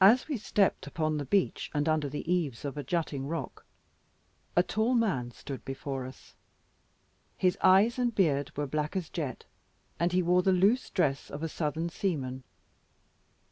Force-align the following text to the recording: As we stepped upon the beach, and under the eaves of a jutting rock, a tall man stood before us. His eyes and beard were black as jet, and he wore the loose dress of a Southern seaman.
As 0.00 0.26
we 0.26 0.36
stepped 0.36 0.88
upon 0.88 1.16
the 1.16 1.24
beach, 1.24 1.70
and 1.72 1.88
under 1.88 2.08
the 2.08 2.28
eaves 2.28 2.64
of 2.64 2.76
a 2.76 2.82
jutting 2.82 3.28
rock, 3.28 3.64
a 4.56 4.62
tall 4.64 4.92
man 4.92 5.30
stood 5.30 5.64
before 5.64 6.04
us. 6.04 6.34
His 7.38 7.56
eyes 7.62 7.96
and 7.96 8.12
beard 8.12 8.50
were 8.56 8.66
black 8.66 8.96
as 8.96 9.08
jet, 9.08 9.44
and 10.00 10.10
he 10.10 10.20
wore 10.20 10.42
the 10.42 10.50
loose 10.50 10.90
dress 10.90 11.30
of 11.30 11.44
a 11.44 11.48
Southern 11.48 11.90
seaman. 11.90 12.42